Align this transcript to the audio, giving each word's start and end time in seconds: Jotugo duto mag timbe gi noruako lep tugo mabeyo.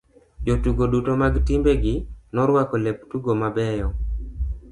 Jotugo 0.45 0.83
duto 0.91 1.11
mag 1.21 1.33
timbe 1.47 1.71
gi 1.83 1.95
noruako 2.33 2.75
lep 2.85 2.97
tugo 3.09 3.31
mabeyo. 3.41 3.87